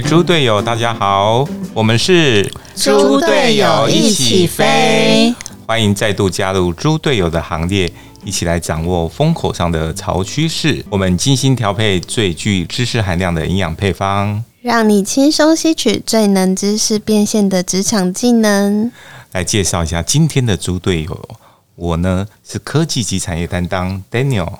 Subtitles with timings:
[0.00, 2.42] 猪队友，大家好，我们是
[2.74, 5.34] 猪队友一起飞，
[5.66, 7.92] 欢迎再度加入猪队友的行列，
[8.24, 10.84] 一起来掌握风口上的潮趋势。
[10.90, 18.90] 我们精心调配最具知识含量的营养配方，让你轻松吸取最能知识变现的职场技能。
[19.32, 21.28] 来介绍一下今天的猪队友，
[21.76, 24.54] 我呢是科技及产业担当 Daniel，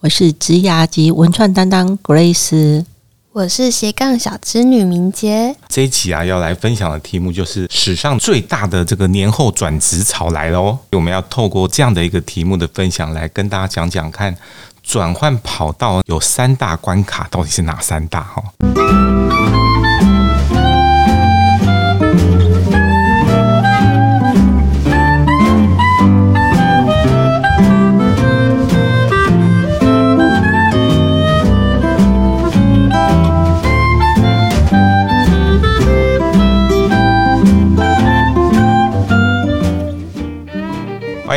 [0.00, 2.84] 我是职涯及文创担当 Grace。
[3.34, 5.56] 我是斜杠小织女明杰。
[5.66, 10.78] 这一期啊，要来分享的题目就是史上最大的这个年后转职潮来了哦。
[10.90, 14.36] 我们要透过这样的一个题目的分享，来跟大家讲讲看，
[14.82, 18.20] 转换跑道有三大关卡，到底是哪三大？
[18.20, 19.61] 哈。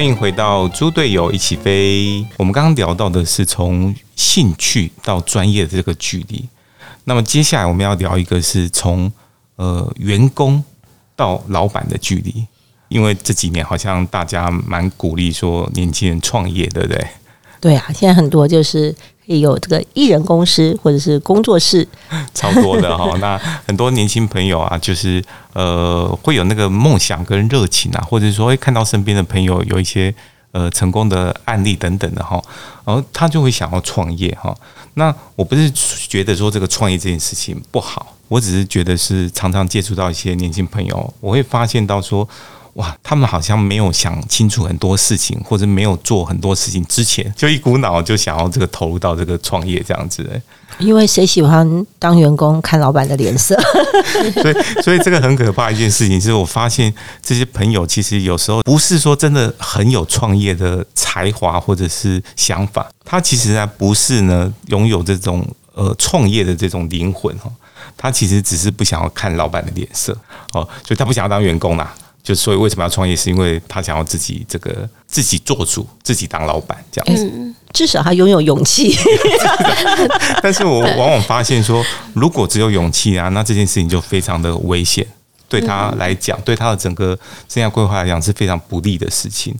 [0.05, 2.23] 欢迎回到猪队友一起飞。
[2.37, 6.47] 我们刚刚聊到的是从兴趣到专业的这个距离。
[7.05, 9.11] 那么接下来我们要聊一个是从
[9.55, 10.63] 呃员工
[11.15, 12.45] 到老板的距离。
[12.87, 17.07] 因为这几年好像大家蛮鼓励说年轻人创业，对不对？
[17.59, 18.95] 对啊，现在很多就是
[19.25, 21.87] 可以有这个艺人公司或者是工作室，
[22.33, 23.17] 超多的哈。
[23.19, 25.23] 那很多年轻朋友啊，就是
[25.53, 30.13] 呃会有那个梦想跟热情啊，或者说会看到身边的朋友有一些
[30.51, 32.41] 呃成功的案例等等的哈，
[32.85, 34.55] 然后他就会想要创业哈。
[34.93, 42.27] 那我不是觉得说这个创业这件事情不好，我只是觉得是常常接触到一些年轻朋友，我会发现到说。
[42.75, 50.41] 哇，他们好像没有想清楚很多事情，或者没有做很多事情之前，就一股脑就想要这个投入到这个创业这样子。
[50.77, 53.57] 因为谁喜欢当员工看老板的脸色？
[54.41, 67.49] 所以，所以这个很可怕一件事情是我发现这些朋友其实有时候不是说真的很有创业的才华或者是想法，他其实呢不是呢拥有这种呃创业的这种灵魂哈，
[67.95, 70.11] 他其实只是不想要看老板的脸色
[70.51, 71.95] 哦，所以他不想要当员工啦。
[72.25, 73.15] 就所以为什么要创业？
[73.15, 77.53] 是因为他想要自己这个自己做主，自己当老板这样子。
[77.71, 78.97] 至少他拥有勇气。
[80.41, 85.05] 但是我往往发现说，如果只有勇气啊，那这件事情就非常的危险，
[85.47, 87.15] 对他来讲，对他的整个
[87.47, 89.53] 生涯规划来讲是非常不利的事情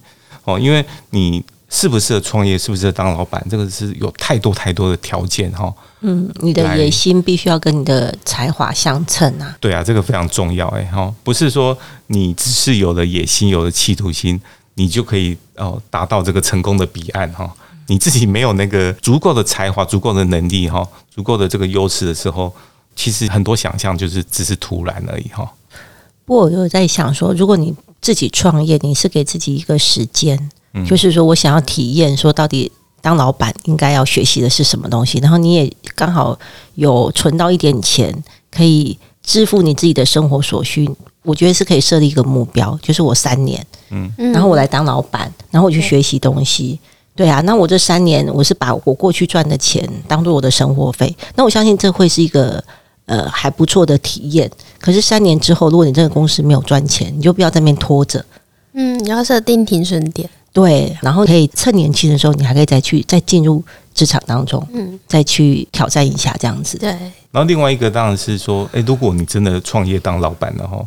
[0.43, 0.59] 哦。
[0.59, 5.73] 因为你适不适合创业，适不适合当老板，这个是有太多太多的条件哈。
[6.01, 9.57] 嗯，你的野心必须要跟你的才华相称啊！
[9.59, 11.77] 对啊，这个非常重要哎哈，不是说
[12.07, 14.39] 你只是有了野心、有了企图心，
[14.75, 17.51] 你就可以哦达到这个成功的彼岸哈。
[17.87, 22.53] 你自己没有那个足够的才华、足够的能力哈、足够的这个优势的时候，
[22.95, 25.47] 其实很多想象就是只是突然而已哈。
[26.25, 30.49] 不过我就在想说，如果你自己创业，你是给自己一个时间，
[30.84, 32.72] 就是说我想要体验，说到底。
[33.02, 35.19] 当老板应该要学习的是什么东西？
[35.19, 36.36] 然后你也刚好
[36.74, 38.12] 有存到一点钱，
[38.50, 40.90] 可以支付你自己的生活所需。
[41.22, 46.80] 我觉得是可以设立一个目标，就是我三年，嗯，然后我来当老板，然后我去学习东西。
[47.16, 51.16] 对啊，那我这三年我是把我过去赚的钱当做我的生活费。
[51.36, 52.63] 那我相信这会是一个
[53.06, 54.50] 呃还不错的体验。
[54.80, 58.25] 可是三年之后，如果你这个公司没有赚钱，你就不要在那边拖着。
[58.74, 60.28] 嗯，你要设定停损点。
[60.55, 63.61] 对，然后可以趁年轻的时候，你还可以再去再进入
[63.93, 66.77] 职场当中，嗯，再去挑战一下这样子。
[66.77, 66.91] 对。
[67.29, 70.77] 然后另外一个当然是说，哎，如果你真的创业当老板了哈，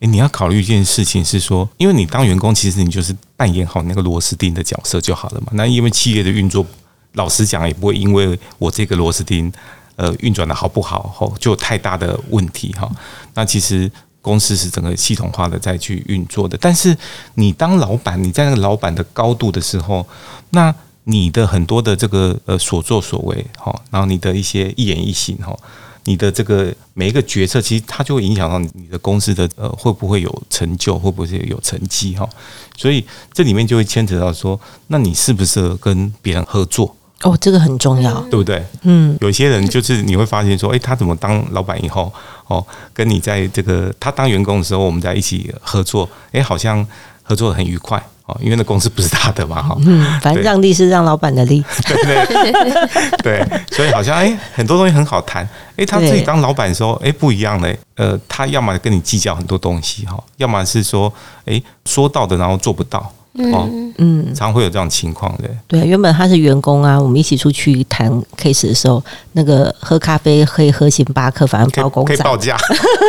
[0.00, 5.46] 哎，你要考虑一件事情是说，因为你当员工，其实你就是扮演好那个螺丝钉的角色就好了嘛。
[5.52, 6.66] 那因为企业的运作，
[7.14, 9.50] 老实讲也不会因为我这个螺丝钉
[9.96, 12.86] 呃运转的好不好，吼就有太大的问题哈。
[13.32, 13.90] 那其实。
[14.26, 16.96] 公司是整个系统化的再去运作的，但是
[17.34, 20.04] 你当老板，你在那个老板的高度的时候，
[20.50, 20.74] 那
[21.04, 25.56] 你的很多的这个呃所作所为哈，然后你的一些一言一行哈，
[26.02, 32.28] 你的这个每一个决策，其实它就会影响到你的公司的呃会不会有成就，会不会有成绩哈，
[32.76, 36.96] 所以这里面就会牵扯到说，那你适不适合跟别人合作？
[37.22, 38.62] 哦，这个很重要，对不对？
[38.82, 42.12] 嗯，有些人就是你会发现说，哎，他怎么当老板以后，
[42.46, 46.86] 哦，跟你在这个他当员工的时候，我们在一起合作，哎，好像
[47.22, 52.04] 合作的很愉快哦，因为那公司不是他的嘛，哈，嗯，反正让利是让老板的利，对。
[53.24, 53.46] 对。
[53.46, 61.12] 对，所以好像哎，很多东西很好谈，哎，他自己当老板的时候，哎，不一样嘞，呃，他要么跟你计较很多东西哈，要么是说，
[61.46, 63.10] 哎，说到的然后做不到。
[63.52, 63.68] 哦，
[63.98, 65.44] 嗯，常会有这样情况的。
[65.66, 69.02] 对，原本他是员工啊，我们一起出去谈 case 的时候，
[69.32, 72.56] 那个喝咖啡可以喝星巴克，反正可以报公账可以报，价，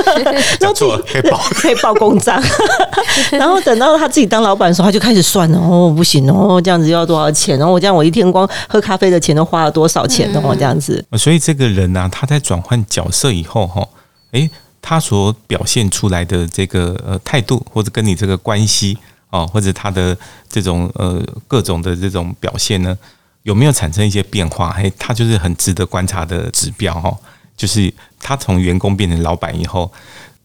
[0.59, 1.37] 讲错了，可以报。
[1.55, 2.41] 可以报公账。
[3.31, 7.57] 然后等到他自己当老板的时候，他就开始算了，哦，不行哦，这样子要多少钱？
[7.57, 10.55] 然后我这样我一天光喝咖啡的钱都花了多少钱哦？
[10.55, 13.87] 这样子，所以这个人呢、他在转换角色以后，哈，
[14.31, 14.49] 诶，
[14.81, 18.97] 他所表现出来的这个呃态度，或者跟你这个关系
[19.29, 20.17] 哦，或者他的
[20.49, 22.97] 这种呃各种的这种表现呢，
[23.43, 24.71] 有没有产生一些变化？
[24.71, 27.15] 嘿，他就是很值得观察的指标哈。
[27.55, 29.91] 就是他从员工变成老板以后，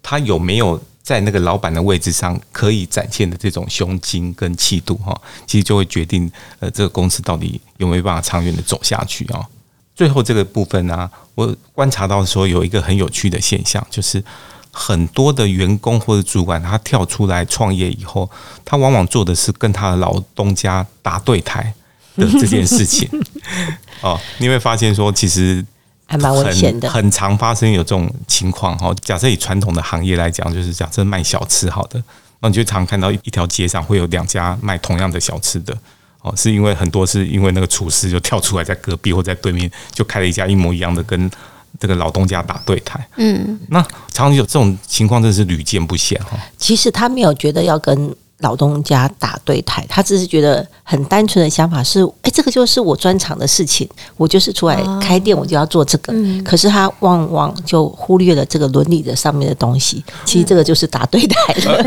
[0.03, 5.15] 他有没有在那个老板的位置上可以展现的这种胸襟跟气度哈，
[5.47, 9.47] 其实就会决定呃这个公司到底有没有办法长远的走下去啊。
[9.95, 14.25] 最后这个部分呢、我观察到说有一个很有趣的现象，就是
[14.73, 18.29] 很多的员工或者主管他跳出来创业以后，
[18.65, 21.73] 他往往做的是跟他的老东家打对台
[22.17, 23.09] 的这件事情。
[24.01, 25.65] 哦，你会发现说，其实
[26.07, 26.89] 还蛮危险的。
[26.89, 28.93] 很很常发生有这种情况哈。
[29.03, 32.03] 假设以传统的行业来讲，就是假设卖小吃好的，
[32.41, 35.77] 那你就常看到一条街上会有两家卖同样的小吃的。
[36.23, 41.31] 哦，是因为很多是因为那个厨师就跳出来，在隔壁或在对面就开了一家一模一样的，跟
[41.79, 43.07] 这个老东家打对台。
[43.17, 43.81] 嗯，那
[44.13, 46.39] 常常有这种情况，真的是屡见不鲜哈。
[46.59, 56.13] 其实他没有觉得要跟老东家打对台，他只是觉得很单纯的想法是：哎，这个就是我专长的事情，我就是出来开店，我就要做这个。
[56.45, 60.05] 可是他往往就忽略了这个伦理的上面的东西。
[60.25, 61.83] 其实这个就是打对台了。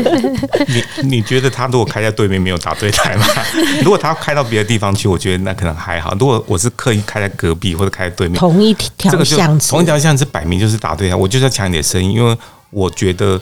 [0.66, 3.26] 你你觉得他如果开在对面没有打对台吗？
[3.84, 6.14] 如果他开到别的地方去，我觉得那可能还好。
[6.18, 12.36] 如果我是刻意开在隔壁或者开在对面，同一条这个就巷子，同一条巷子摆明就是打对台，我就是要抢你的生意，因为
[12.70, 13.40] 我觉得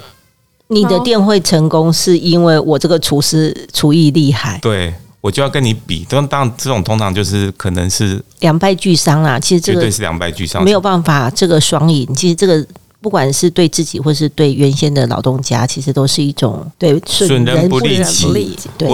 [0.69, 6.07] 你的店会成功，是因为我这个厨师厨艺厉害，对我就要跟你比。
[6.09, 9.39] 当当然，这种通常就是可能是两败俱伤啦。
[9.39, 12.15] 其实这个绝对是两败俱伤，没有办法，这个双赢。
[12.15, 12.67] 其实这个
[13.01, 18.57] 不管是对自己或是对原先的劳动家，其实都是一种对损人不利己利。
[18.79, 18.89] 对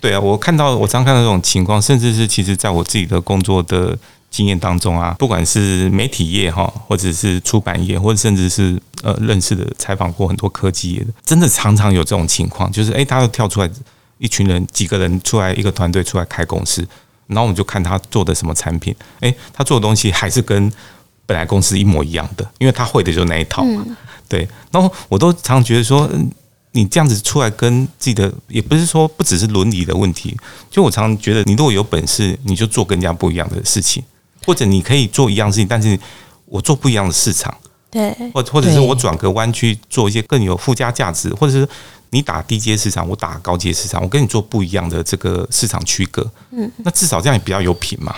[0.00, 3.96] 对啊，我看到我常看到这种情况，甚至是其实在我自己的工作的
[4.32, 13.70] 经验当中啊，不管是媒体业哈，或者是出版业，或者甚至是呃认识的采访过很多科技业的，真的常常有这种情况，就是诶，他要跳出来
[14.18, 16.84] 一群人几个人出来一个团队出来开公司，
[17.26, 20.72] 然后我们就看他做的什么产品，诶，他做的东西还是跟
[21.26, 23.84] 本来公司一模一样的，因为他会的就是那一套嘛。
[24.28, 26.30] 对，然后我都常常觉得说，嗯
[26.74, 30.34] 你这样子出来跟自己的，也不是说不只是伦理的问题，
[30.70, 34.02] 就我常常觉得，你如果有本事，你就做跟人家不一样的事情，
[34.44, 35.98] 或者你可以做一样事情，但是
[36.46, 37.54] 我做不一样的市场，
[37.90, 41.68] 对，或或者是我转个弯去做一些更有附加价值，或者是
[42.10, 48.14] 你打低阶市场，我打高阶市场，我跟你做不一样的这个市场区隔，嗯，那至少这样也比较有品嘛，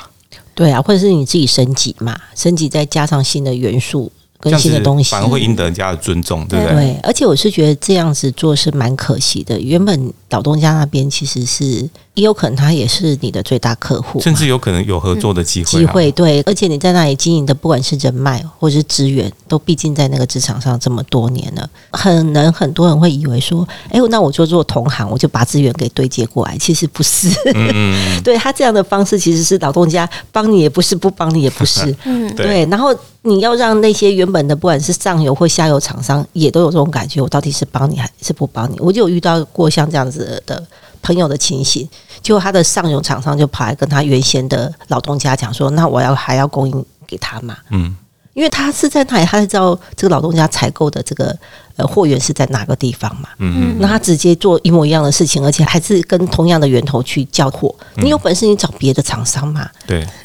[0.54, 4.10] 对啊，或者是你自己升级嘛，升级再加上新的元素
[4.40, 6.74] 跟新的东西，反而会赢得人家的尊重，对不对？
[6.74, 9.60] 对，而且我是觉得这样子做是蛮可惜的。
[9.60, 27.28] 原本老东家那边其实是也有可能他也是你的最大客户，甚至有可能有合作的机会、啊，机会对，而且你在那里经营的不管是人脉或者是资源，都毕竟在那个职场上这么多年了，很能很多人会以为说，哎，那我就做同行，我就把资源给对接过来，其实不是。
[27.54, 31.94] 嗯， 对他这样的方式其实是老东家帮你也不是，不帮你也不是。
[32.04, 38.76] 嗯，对对，然后你要让那些原本的不管是上游或下游厂商也都有这种感觉，我到底是帮你还是不帮你？
[38.78, 40.62] 我就有遇到过像这样子的
[41.04, 41.86] 朋友的情形，
[42.22, 47.58] 结果他的上游厂商就跑来跟他原先的老东家讲说，那我要还要供应给他嘛？
[47.70, 47.94] 嗯，
[48.32, 51.38] 因为他是在那里，他才知道这个老东家采购的这个
[51.76, 53.28] 呃货源是在哪个地方嘛。
[53.38, 57.74] 嗯那他直接做一模一样的事情，而且还是跟同样的源头去交货。
[57.96, 59.68] 你有本事你找别的厂商嘛？
[59.86, 60.06] 对，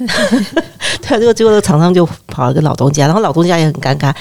[1.01, 4.13] 对啊，结果结果这个厂商就跑了个老东家，然后老东家也很尴尬，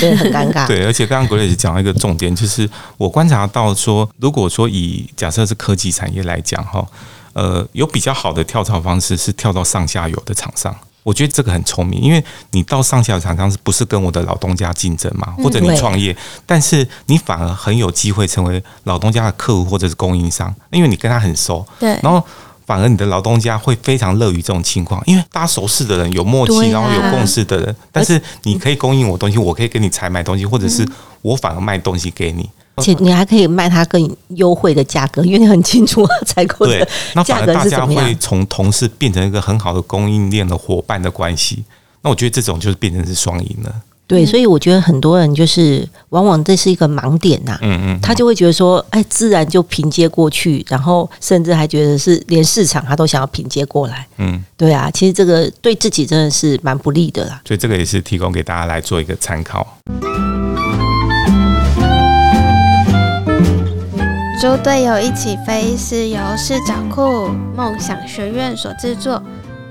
[0.00, 0.66] 对，很尴尬。
[0.68, 6.86] 对，而且刚刚 Grace 讲了一个重点，就是我观察到说，如果说以假设是科技产业来讲哈，
[7.32, 10.74] 呃，有比较好的跳槽方式是跳到上下游的厂商。
[11.08, 15.32] 我觉得这个很聪明，因为你到上下游厂商是不是跟我的老东家竞争嘛？
[15.38, 22.22] 或者你创业，但是你反而很有机会成为老东家的客户或者是供应商，因为你跟他很熟，对，然后
[22.66, 30.86] 反而你的老东家会非常乐于这种情况，因为大家熟识的人有默契，啊然后有共识的人，但是你可以供应我东西，我可以给你采买东西，或者是
[31.22, 32.50] 我反而卖东西给你。
[32.78, 36.86] 而 且你还可以卖它更优惠的价格，因为你很清楚他 采购的，
[37.24, 38.04] 价格而大家是怎么样。
[38.04, 41.64] 会从同事变成一个很好的供应链的伙伴的关系。
[42.02, 43.74] 那我觉得这种就是变成是双赢了。
[44.06, 54.06] 对，所以我觉得很多人就是往往这是一个盲点呐、嗯嗯，他就会觉得说，哎，自然就凭借过去，然后甚至还觉得是连市场他都想要凭借过来。
[54.16, 57.42] 嗯，对啊，其实这个对自己真的是蛮不利的啦。
[57.46, 59.76] 所以这个也是提供给大家来做一个参考。
[64.40, 67.26] 猪队友一起飞是由视角库
[67.56, 69.20] 梦想学院所制作。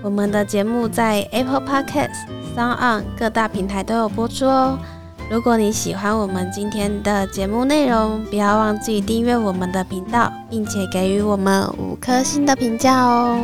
[0.04, 2.12] 我们的节目在 Apple Podcast、
[2.54, 4.78] Sound 各大平台都有播出哦。
[5.32, 13.40] 如果你喜欢我们今天的节目内容，不要忘记订阅我们的频道，并且给予我们五颗星的评价哦。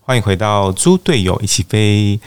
[0.00, 2.18] 欢迎回到猪队友一起飞。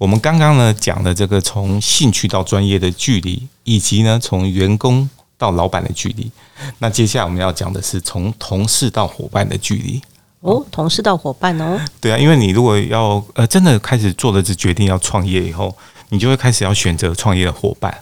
[0.00, 6.30] 我们刚刚呢讲的这个从兴趣到专业的距离，以及呢从员工到老板的距离。
[6.78, 10.00] 那接下来我们要讲的是从同事到伙伴的距离。
[10.40, 15.76] 哦，同事到伙伴哦，对啊，因为你如果要呃真的开始做了这决定要创业以后，
[16.08, 17.94] 你就会开始要选择创业的伙伴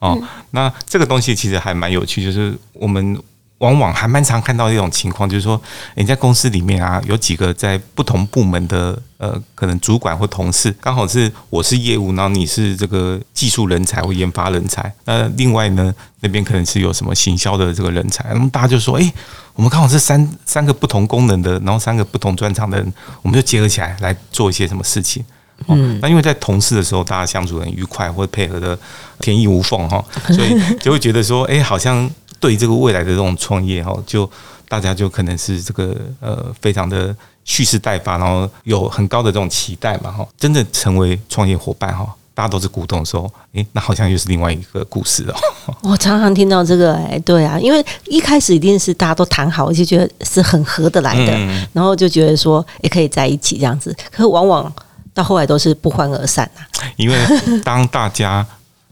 [0.00, 0.22] 哦。
[0.50, 3.18] 那这个东西其实还蛮有趣，就是我们
[3.58, 5.60] 往往还蛮常看到一种情况，就是说，
[5.94, 19.12] 人家公司里面啊有几个在不同部门的呃可能主管或同事，刚好是我是业务，然后你是这个技术人才或研发人才，那另外呢那边可能是有什么行销的这个人才，那么大家就说，诶，
[19.54, 25.24] 我们刚好是三三个不同功能的，然后三个不同专长的人，我们就结合起来来做一些什么事情。
[25.66, 28.78] 嗯，那因为在同事的时候，大家相处很愉快，或者配合的
[29.18, 32.08] 天衣无缝哈， 所以就会觉得说，哎、好像
[32.40, 34.30] 对这个未来的这种创业哈，就
[34.68, 37.14] 大家就可能是这个呃非常的
[37.44, 42.06] 蓄势待发，然后有很高的这种期待嘛哈，真的成为创业伙伴哈。
[42.34, 45.34] 大家都是股东的时候，诶，那好像又是另外一个故事哦。
[45.82, 54.72] 我常常听到这个，哎，对啊，因为一开始一定是大家都谈好，就觉得是很合得来的，嗯然后就觉得说也可以在一起这样子，可是往往
[55.12, 56.62] 到后来都是不欢而散啊。
[56.94, 57.18] 因为
[57.64, 58.46] 当大家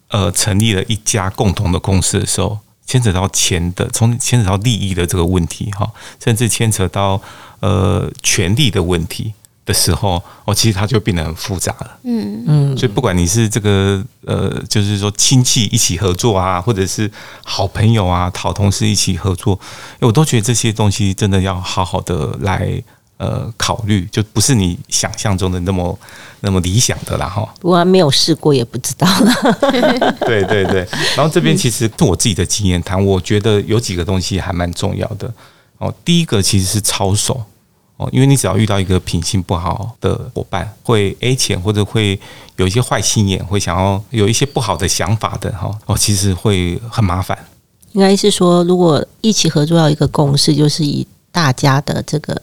[0.09, 5.91] 呃成立了一家共同的公司的时候，牵扯到钱的，从牵扯到利益的这个问题哈，
[6.23, 7.21] 甚至牵扯到
[7.61, 11.99] 呃权利的问题的时候，哦，其实它就变得很复杂了。
[12.05, 17.11] 嗯，嗯，所以不管你是这个呃，就是说亲戚一起合作啊，或者是
[17.45, 19.59] 好朋友啊、好同事一起合作，
[20.01, 22.81] 我都觉得这些东西真的要好好的来
[23.19, 25.99] 呃考虑，就不是你想象中的那么
[26.41, 27.49] 那么理想的啦哈。
[27.63, 30.15] 我还没有试过也不知道了。
[30.27, 35.33] 对对对，然后这边其实就我自己的经验谈，我觉得有几个东西还蛮重要的
[35.79, 35.93] 哦。
[36.05, 37.43] 第一个其实是操守
[37.97, 42.21] 哦，因为你只要遇到一个品性不好的伙伴，会 A 钱或者会
[42.57, 47.39] 有一些坏心眼，会想要有一些不好的想法的哈哦，其实会很麻烦。
[47.93, 52.43] 应该是说，如果一起合作到一个共识，就是以大家的这个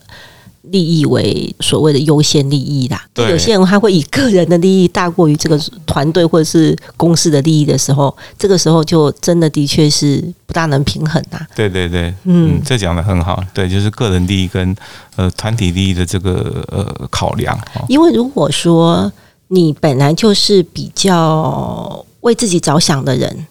[0.64, 3.06] 利益为所谓的优先利益啦。
[3.14, 11.46] 对有些人他会以个人的利益大过于这个团队或者是公司的利益的时候，这个时候就真的的确是不大能平衡啊。
[11.56, 14.76] 对对对，嗯嗯，这讲的很好，对，就是个人利益跟
[15.16, 17.86] 呃团体利益的这个呃考量哦。
[17.90, 19.12] 因为如果说
[19.50, 23.46] 你本来就是比较为自己着想的人，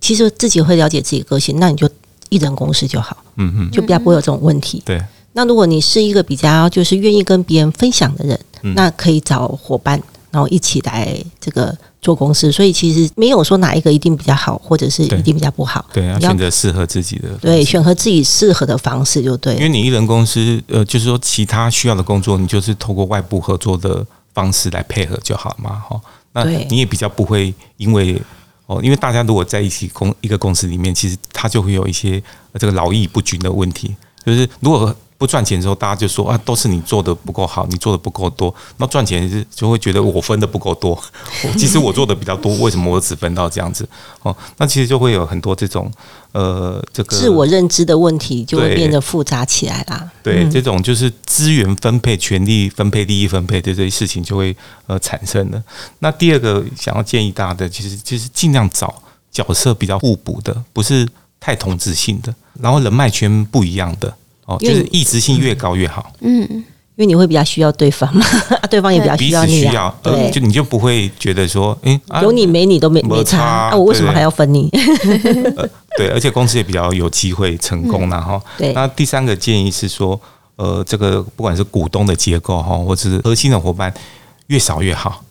[0.00, 1.88] 其实自己会了解自己的个性，那你就
[2.28, 4.82] 一人公司就好，嗯嗯，就比较不会有这种问题。
[4.84, 5.00] 对，
[5.32, 12.50] 那如果你是一个比较就是愿意跟别人分享的人，嗯那可以找伙伴，然后一起来这个做公司。
[12.50, 15.84] 所以其实没有说哪一个一定比较好，或者是一定比较不好。
[15.92, 17.28] 对，要选择适合自己的。
[17.40, 19.54] 对，选择自己适合的方式就对。
[19.54, 24.04] 因为你一人公司，呃，就是说其他需要的工作，你就是透过外部合作的
[24.34, 26.00] 方式来配合就好嘛，哈。
[26.32, 28.20] 那你也比较不会因为
[28.66, 33.94] 哦，因为大家如果在一起公一个公司里面，其实它就会有一些呃这个劳逸不均的问题，
[34.24, 38.54] 就是如果不赚钱的时候，大家就说啊，都是你做的不够好，你做的不够多。
[38.76, 40.96] 那赚钱是就会觉得我分的不够多，
[41.58, 43.86] 其实我做的比较多，为什么我只分到这样子？
[44.22, 45.90] 哦，那其实就会有很多这种
[46.30, 50.08] 呃这个自我认知的问题就会变得复杂起来啦。
[50.22, 54.56] 对，嗯这种就是资源分配、权力分配、利益分配的这些事情就会
[54.86, 55.60] 呃产生了。
[55.98, 61.08] 那第二个想要建议大家的，其实就是尽量找角色比较互补的，不是
[61.40, 64.14] 太同质性的，然后人脉圈不一样的
[64.48, 66.64] 哦，就是异质性越高越好，嗯，因
[66.96, 68.24] 为你会比较需要对方嘛，
[68.70, 74.70] 对方也比较需要你啊需要。，就，你就不会觉得说，诶，啊有你没你都没差那啊，我为什么还要分你？
[75.98, 78.72] 对，而且公司也比较有机会成功然后、对。
[78.72, 80.18] 那第三个建议是说，
[80.56, 83.92] 呃，这个不管是股东的结构哈，或者是核心的伙伴，
[84.46, 85.22] 越少越好。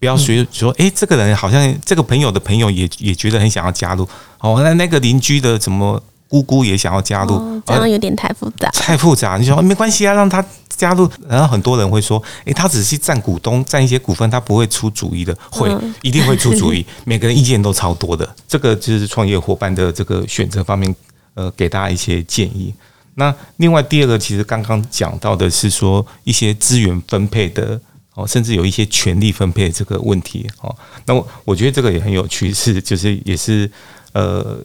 [0.00, 4.06] 不要随说，诶，这个人好像这个朋友的朋友也也觉得很想要加入，
[4.40, 8.70] 哦，那那个邻居的怎么姑姑也想要加入，哦，这样有点太复杂。
[8.70, 9.38] 太复杂。
[9.38, 11.10] 你说没关系啊，让他加入。
[11.26, 16.84] 然后很多人会说，诶，他只是占股东，占一些股份，他不会出主意的，会嗯一定会出主意。
[17.04, 20.94] 每个人意见都超多的，这个就是创业伙伴的这个选择方面，
[21.34, 22.72] 呃，给大家一些建议。
[23.14, 27.80] 那另外第二个，其实刚刚讲到的是说一些资源分配的
[28.14, 30.72] 哦，甚至有一些权力分配这个问题哦。
[31.06, 33.68] 那我我觉得这个也很有趣，是就是也是
[34.12, 34.56] 呃，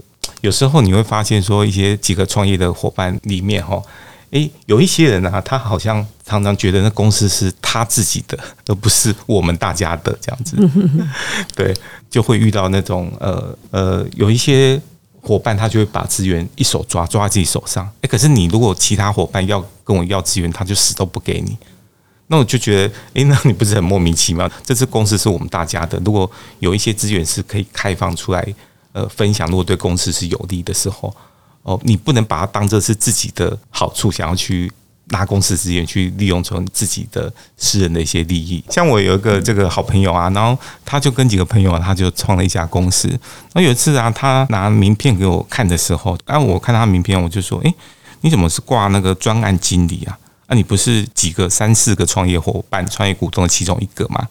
[0.44, 3.82] 有时候你会发现说一些几个创业的伙伴里面哈。
[4.32, 10.58] 诶，有一些人啊，他好像常常觉得那公司是他自己的，而不是我们大家的这样子。
[11.56, 11.74] 对，
[12.10, 14.82] 就会遇到那种呃呃，有一些
[15.22, 17.90] 伙伴他就会把资源一手抓抓在自己手上。
[18.02, 21.56] 诶，可是你如果其他伙伴要跟我要资源，他就死都不给你。
[22.28, 24.50] 那我就觉得，诶，那你不是很莫名其妙？
[24.66, 28.44] 这次公司是我们大家的，如果有一些资源是可以开放出来，
[28.94, 31.14] 呃，分享，如果对公司是有利的时候。
[31.66, 34.70] 哦，你不能把它当做是自己的好处，想要去
[35.12, 38.62] 拿公司资源去利用成自己的私人的一些利益。
[38.70, 43.10] 像我有一个这个好朋友啊，然后他就跟几个朋友啊，他就创了一家公司。
[43.54, 47.74] 那有一次啊，他拿名片给我看的时候，啊，我看他名片，我就说：“诶，
[48.20, 50.20] 你怎么是挂那个专案经理啊？
[50.48, 54.28] 啊，你不是几个三四个创业伙伴、创业股东的其中一个吗？”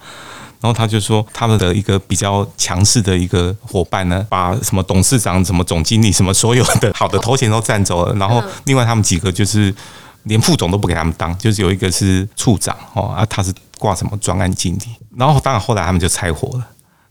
[0.62, 8.14] 然后他就说，他们的一个比较强势的一个伙伴呢，把什么董事长、什么总经理、什么所有的好的头衔都占走了。
[8.14, 9.74] 然后另外他们几个就是
[10.22, 14.82] 连副总都不给他们当，就是有一个是处长哦啊，他是挂什么专案经理。
[15.16, 16.66] 然后当然后来他们就拆伙了。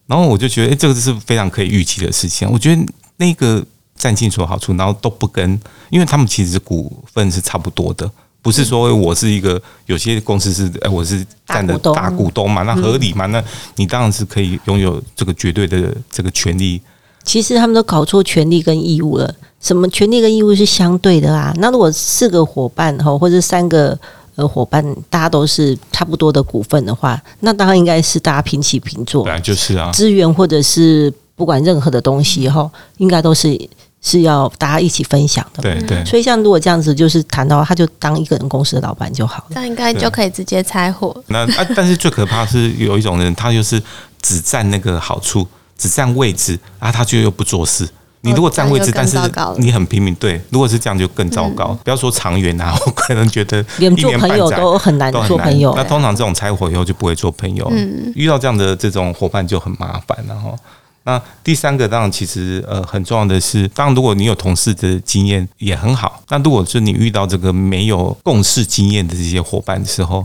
[0.07, 2.49] 然后我就觉得，哎，这个是非常可以预期的事情。
[2.49, 2.81] 我觉得
[3.17, 3.61] 那个
[3.97, 8.09] 占尽所有好处，然后都不跟，因为他们其实股份是差不多的。
[8.41, 13.27] 不是说我是一个有些公司是哎我是占的大股东嘛，那合理嘛？
[13.27, 13.43] 那
[13.75, 16.81] 你当然是可以拥有这个绝对的这个权利。
[17.23, 19.31] 其实他们都搞错权利跟义务了。
[19.59, 21.53] 什么权利跟义务是相对的啊？
[21.57, 23.95] 那如果四个伙伴哈，或者三个
[24.33, 29.23] 呃伙伴，大家都是差不多的股份的话，那当然应该是大家平起平坐。
[29.23, 33.55] 对，就是啊，资源或者是不管任何的东西哈，应该都是。
[34.01, 36.03] 是要大家一起分享的，对对。
[36.03, 41.15] 所以像如果这样子，就是谈到他就当一个人公司的老板就好了，这样应该就可以直接拆伙。
[41.27, 43.81] 那啊，但是最可怕是有一种人，他就是
[44.21, 47.87] 只占那个好处，只占位置啊，他就又不做事。
[48.23, 49.17] 你如果占位置，但是
[49.57, 51.75] 你很拼命，对，如果是这样就更糟糕。
[51.83, 55.73] 不要说长远啊， 我可能觉得连做朋友都很难做朋友。
[55.75, 60.53] 那通常这种拆伙以后就不会做朋友，嗯遇到这样的这种伙伴就很麻烦了哈。
[61.03, 66.21] 那第三个当然其实呃很重要的是，当然如果你有同事的经验也很好。
[66.29, 70.23] 那如果是你遇到这个没有共事经验的这些伙伴的时候，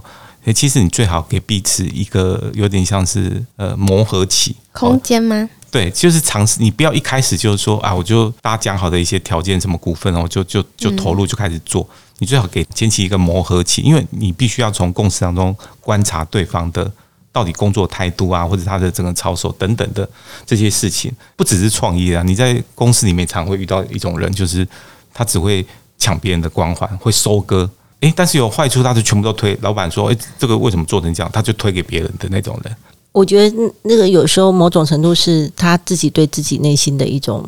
[0.55, 5.49] 其实你最好给彼此一个有点像是呃磨合期空间吗？
[5.71, 6.59] 对，就是尝试。
[6.61, 11.89] 你不要一开始就是说啊，我就大家讲好的一些条件，什么股份哦，就就就投入就开始做。
[12.19, 16.93] 你最好给前期一个磨合期，因为你必须要从共识当中观察对方的。
[17.37, 20.09] 到底工作态度啊，或者他的整个操守等等的
[20.47, 22.23] 这些事情，不只是创业啊。
[22.23, 24.67] 你在公司里面常会遇到一种人，就是
[25.13, 25.63] 他只会
[25.99, 27.69] 抢别人的光环，会收割。
[28.01, 29.55] 诶，但是有坏处，他就全部都推。
[29.61, 32.75] 老板说：“诶，这个为什么做成这样？”他就推给别人的那种人。
[33.13, 37.47] 我觉得那个有时候某种程度是他自己对自己内心的一种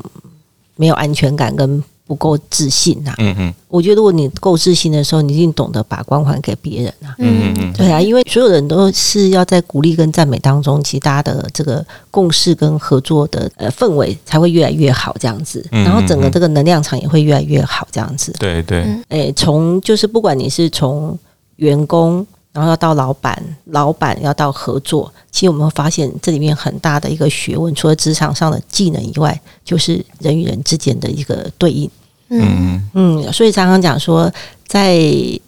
[0.77, 1.83] 没有安全感跟。
[2.09, 21.19] 不够自信呐，嗯嗯，我觉得如果你够自信的时候，你一定懂得把光环给别人啊，嗯嗯，对啊，因为所有人都是要在鼓励跟赞美当中，其实大家的这个共识跟合作的呃氛围才会越来越好，这样子，然后整个这个能量场也会越来越好，这样子，对对，诶，从就是不管你是从
[21.57, 22.27] 员工。
[22.51, 25.13] 然后要到老板，老板要到合作。
[25.31, 31.89] 其实我们会发现这里面很大的一个学问，除了职场上的技能以外，就是人与人之间的一个对应。
[32.31, 34.31] 嗯嗯，所以常常讲说，
[34.67, 34.97] 在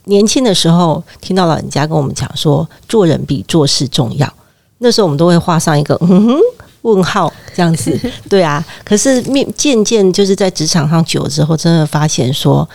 [0.05, 4.33] 年轻的时候，听到老人家跟我们讲说，做人比做事重要。
[4.79, 6.39] 那时候我们都会画上一个嗯哼
[6.83, 7.99] 问号这样子。
[8.29, 12.69] 对啊，可是面渐渐就是在职场上久了之后，真的发现说。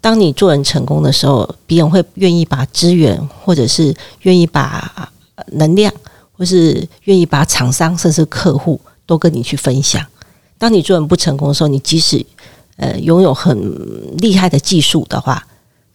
[0.00, 5.08] 当你做人成功的时候，别人会愿意把资源，或者是愿意把
[5.52, 5.94] 能量，
[6.36, 10.04] 或是愿意把厂商，甚至客户都跟你去分享。
[10.58, 12.26] 当你做人不成功的时候，你即使
[12.82, 13.56] 呃拥有很
[14.18, 15.42] 厉害的技术的话，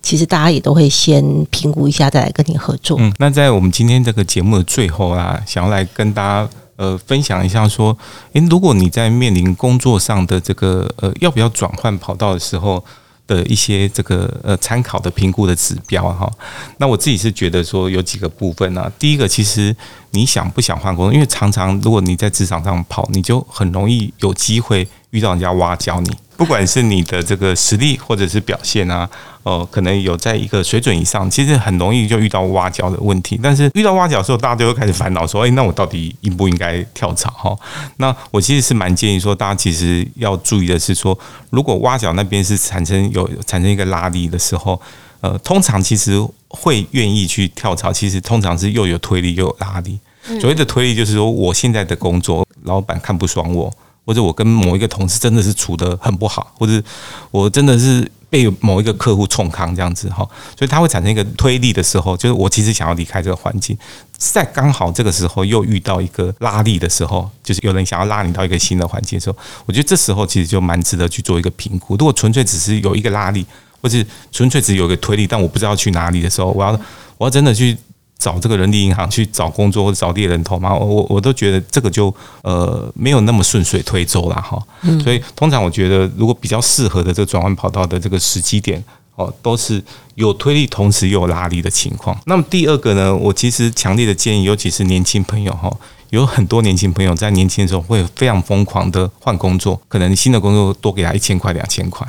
[0.02, 1.21] 其实大家也都会先
[1.52, 2.97] 评估一下，再来跟你合作。
[3.00, 7.97] 嗯，那在我们今天这个节目的最后啊，想要来跟大家呃分享一下，说，
[8.34, 12.84] 诶，如果你在面临工作上的这个呃要不要转换跑道的时候。
[13.28, 16.32] 的一些这个呃参考的评估的指标哈，
[16.78, 18.89] 那我自己是觉得说有几个部分呢。
[18.97, 19.76] 第一个，其实
[20.12, 21.13] 你想不想换工作？
[21.13, 29.10] 因为常常如果你在职场上跑，你就很容易有机会遇到人家挖角你不管是你的这个实力或者是表现啊，
[29.41, 33.39] 呃，可能有在一个水准以上，其实很容易就遇到挖角的问题。
[33.41, 37.58] 但是遇到挖角的时候，大家就会开始烦恼说：“哎，那我到底应不应该跳槽？”哈，
[37.97, 41.17] 那我其实是蛮建议说，大家其实要注意的是说，
[41.50, 44.80] 如果挖角那边是产生有产生一个拉力的时候，
[45.21, 50.00] 呃，通常其实会愿意去跳槽，其实通常是又有推力又有拉力。
[50.39, 53.73] 所谓的推力就是说，我现在的工作老板看不爽我。
[54.07, 56.81] 或者我跟某一个同事真的是处得很不好，或者
[57.29, 63.77] 我真的是被某一个客户冲康这样子哈，所以他会产生一个推力的时候，就是我其实想要离开这个环境，
[64.17, 71.97] 在刚好这个时候又遇到一个拉力的时候，就是有人想要拉你到一个新的环境的时候，我觉得这时候其实就蛮值得去做一个评估。
[71.97, 73.45] 如果纯粹只是有一个拉力，
[73.81, 76.71] 或是纯粹只有一个推力，但我不知道去哪里的时候，我要
[77.17, 77.77] 我要真的去。
[78.17, 84.62] 找这个人力银行去找工作或者找猎人头嘛，我我都觉得这个就呃没有那么顺水推舟了哈。
[85.03, 88.84] 所以通常我觉得，如果比较适合的这个转换跑道的这个时机点
[89.15, 89.84] 哦，都是
[90.15, 92.19] 有推力同时又有拉力的情况。
[92.25, 95.71] 那么第二个呢，我其实强烈的建议，尤其是年轻朋友哈，
[96.10, 102.08] 有很多年轻朋友在年轻的时候会非常疯狂的换工作，可能新的工作多给他一千块两千块。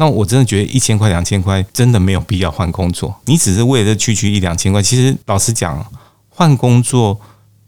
[0.00, 3.14] 那我真的觉得一千块两千块真的没有必要换工作。
[3.24, 5.84] 你只是为了区区一两千块，其实老实讲，
[6.28, 7.20] 换工作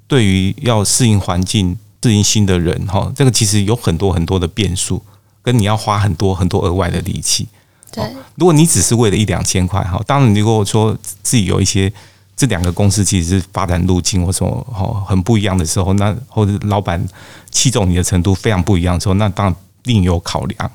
[0.07, 5.03] 对于要适应环境、适应新的人哈，这个其实有很多很多的变数，
[5.43, 7.49] 跟你要花很多很多额外的力气。
[7.91, 8.05] 对，
[8.37, 11.93] 如果你只是为了一两千块哈，当然如果说自己有一些
[12.37, 17.05] 这两个公司其实是发展路径或什么哈很不一样的时候，那或者老板
[17.51, 20.71] 器重你的程度非常不一样的时候，那当然另有考量。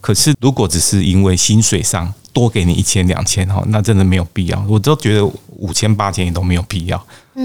[0.00, 4.64] 可是，如果只是因为薪水上多给你一千两千哈，那真的没有必要。
[4.68, 5.24] 我都觉得
[5.56, 6.96] 五千八千也都没有必要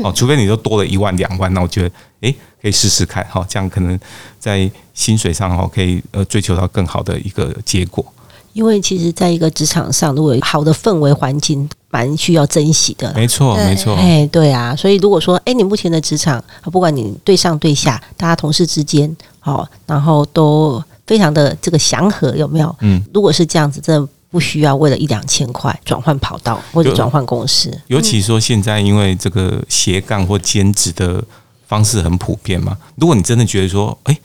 [0.03, 3.99] 哦，除非你都多了一万两万，那我觉得诶可以试试看哈，这样可能
[4.39, 8.05] 在薪水上哈可以呃追求到更好的一个结果。
[8.53, 13.13] 因为其实，在一个职场上，如果好的氛围环境，蛮需要珍惜的。
[13.13, 13.93] 没错，没错。
[13.95, 20.83] 哎，对啊，所以如果说，哎，你目前的职场，不管你对上对下，大家同事之间，好，然后都。
[21.09, 22.75] 非常的这个祥和有没有？
[22.81, 27.75] 嗯，如果是这样子，真的不需要为了一两千块转换跑道或者转换公司。
[27.87, 31.23] 尤其说现在因为这个斜杠或兼职的
[31.67, 34.15] 方式很普遍嘛，如果你真的觉得说，哎，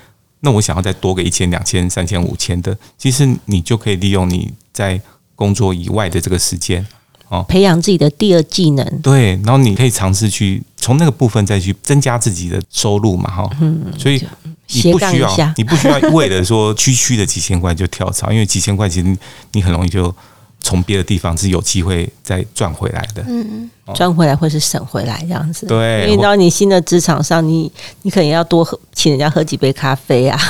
[0.41, 5.01] 那我想要再多个一千、两千、三千、五千的，其实你就可以利用你在
[5.35, 6.87] 工作以外的这个时间
[7.31, 8.85] 哦，培养自己的第二技能。
[9.01, 13.51] 对，然后你可以尝试去从那个部分再去增加自己的收入嘛，哈。
[13.63, 14.23] 嗯，所以。
[14.67, 19.17] 你不需要，你不需要为了说区区的几千块就跳槽，因为几千块其实
[19.53, 20.15] 你很容易就
[20.61, 23.23] 从别的地方是有机会再赚回来的。
[23.29, 25.67] 嗯嗯，赚回来或是省回来这样子。
[25.67, 30.41] 对，因为到你新的职场上，你你可能要多喝，请人家喝几杯咖啡啊。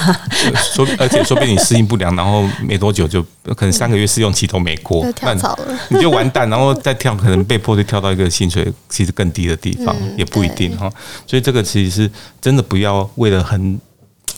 [0.72, 3.20] 说，而且说不定你适应不良，然后没多久就
[3.56, 10.88] 可能三个月试用期都没过，跳槽了，你就完蛋，然后再跳，可能被迫就跳到一个薪水其实更低的地方，也不一定哈。
[11.26, 13.80] 所以这个其实是真的不要为了很。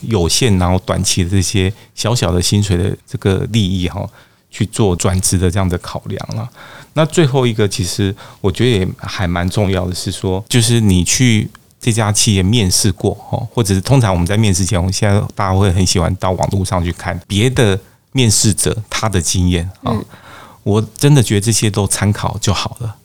[0.02, 4.08] 有限，然后短期的这些小小的薪水的这个利益哈，
[4.50, 6.48] 去做转职的这样的考量了。
[6.94, 11.48] 那最后一个，其实我觉得也还蛮重要的是说，就是你去
[11.80, 17.78] 这家企业面试过哈，或者是通常我们在面试前，我们现在大家会很喜欢到网络上去看别的
[18.12, 19.94] 面试者他的经验啊。
[20.62, 22.96] 我真的觉得这些都参考就好了，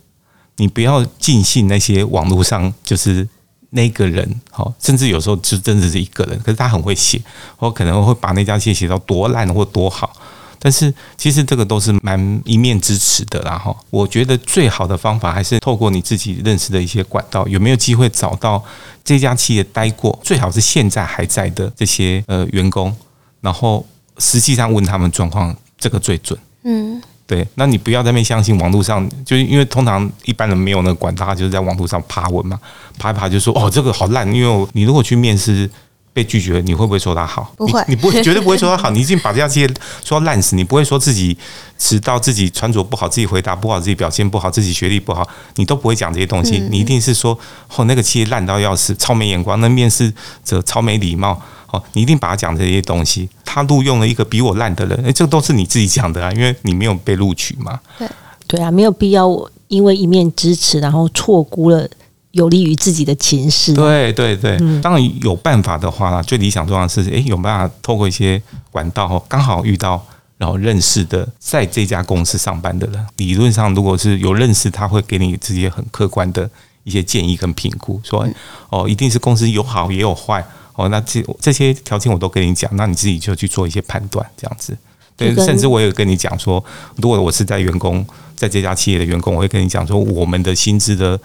[0.57, 3.27] 你不要尽信那些网络上就是。
[3.71, 7.21] 那个人，好，甚至有时候就真的是一个人，可是他很会写，
[7.57, 10.11] 或可能会把那家企业写到多烂或多好，
[10.59, 13.75] 但是其实这个都是蛮一面之词的啦，哈。
[13.89, 18.63] 我觉得最好的方法还是透过你自己认识的一些管道，有没有机会找到
[19.03, 22.95] 这家企业待过，最好是现在还在的这些呃员工，
[23.39, 23.85] 然后
[24.17, 26.37] 实际上问他们状况，这个最准。
[26.63, 27.01] 嗯。
[27.31, 32.59] 对，那你不要在那边相信网络上，就是因为通常一般人没有那个管道，就是在网络上爬文嘛，
[32.99, 35.69] 爬一爬就说哦这个好烂，因为你如果去面试
[36.11, 37.53] 被拒绝，你会不会说他好？
[37.55, 41.37] 不会，你不会 绝对不会说他好，你已经把这家企业说烂死，你不会说自己
[41.77, 47.31] 迟到、自己穿着不好、自己回答不好、自己表现不好、自己学历不好，你都不会讲这些东西，你一定是说
[47.77, 50.13] 哦那个企业烂到要死，超没眼光，那面试
[50.43, 51.41] 者超没礼貌。
[51.71, 53.29] 哦，你一定把他讲这些东西。
[53.43, 57.79] 他录用了一个比我烂的人，哎，这个都是你自己讲的啊，因为你没有被录取嘛。
[57.97, 58.07] 对，
[58.47, 59.27] 对啊，没有必要
[59.67, 61.85] 因为一面之词，然后错估了
[62.31, 63.73] 有利于自己的情势。
[63.73, 70.01] 对对对，当然有办法的话，最理想状况是，哎，有办法透过一些管道，刚好遇到
[70.37, 76.49] 然后认识的在这家公司上班的人，理论上如果是有认识，他会给你这些很客观的
[76.85, 78.25] 一些建议跟评估，说
[78.69, 80.41] 哦，一定是公司有好也有坏。
[80.73, 84.77] 哦，那这这些条件我都跟你讲，那你自己就去做一些判断，这样子。
[85.17, 86.63] 对，甚至我有跟你讲说，
[86.95, 88.05] 如果我是在员工，
[88.35, 91.19] 在这家企业的员工，我会跟你讲说，我们的薪资的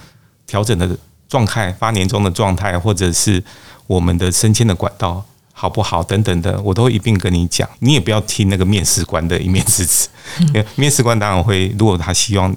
[0.46, 0.96] 调整的
[1.28, 3.42] 状态、发年终的状态，或者是
[3.86, 7.66] 我们的升迁的管道好不好等等的，我都会一并跟你讲。
[7.78, 10.08] 你也不要听那个面试官的一面之词，
[10.48, 12.54] 因为面试官当然会，如果他希望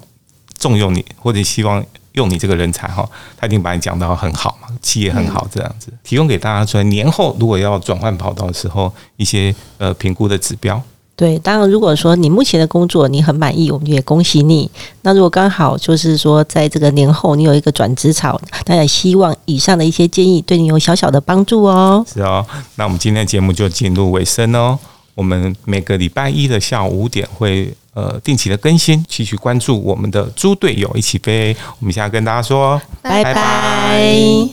[0.58, 6.84] 重用你，或者希望用你这个人才哈，他一定把你讲到很好嘛，企业很好这样子，提供给大家出来。
[6.84, 10.80] 年后如果要转换跑道的时候，一些呃评估的指标。
[11.16, 14.70] 对，当然，如果说你目前的工作你很满意，我们也恭喜你。
[15.02, 22.02] 那如果刚好就是说，在这个年后你有一个转职潮，那也希望以上的一些建议对你有小小的帮助哦。
[22.10, 22.46] 是哦，
[22.76, 24.78] 那我们今天的节目就进入尾声哦。
[25.14, 31.56] 我们每个礼拜一的下午五点会呃定期的更新继续关注我们的猪队友一起飞。
[31.78, 32.80] 我们现在跟大家说。
[33.02, 34.50] 拜拜。